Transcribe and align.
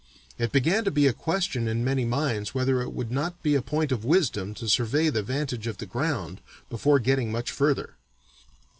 It 0.39 0.51
began 0.51 0.83
to 0.85 0.89
be 0.89 1.05
a 1.05 1.13
question 1.13 1.67
in 1.67 1.83
many 1.83 2.05
minds 2.05 2.55
whether 2.55 2.81
it 2.81 2.91
would 2.91 3.11
not 3.11 3.43
be 3.43 3.53
a 3.53 3.61
point 3.61 3.91
of 3.91 4.03
wisdom 4.03 4.55
'to 4.55 4.67
survey 4.67 5.09
the 5.09 5.21
vantage 5.21 5.67
of 5.67 5.77
the 5.77 5.85
ground' 5.85 6.41
before 6.71 6.97
getting 6.97 7.31
much 7.31 7.51
further. 7.51 7.93